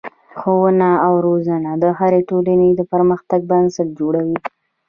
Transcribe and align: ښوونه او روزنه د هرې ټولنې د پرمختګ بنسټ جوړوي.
ښوونه 0.39 0.89
او 1.05 1.13
روزنه 1.27 1.71
د 1.83 1.85
هرې 1.99 2.21
ټولنې 2.29 2.69
د 2.75 2.81
پرمختګ 2.91 3.39
بنسټ 3.51 3.87
جوړوي. 3.99 4.37